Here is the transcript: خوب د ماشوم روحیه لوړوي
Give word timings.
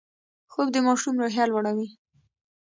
خوب 0.51 0.67
د 0.73 0.77
ماشوم 0.87 1.15
روحیه 1.21 1.45
لوړوي 1.51 1.87